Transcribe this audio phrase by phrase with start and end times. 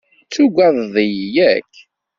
[0.31, 1.73] Tugadeḍ-iyi, yak?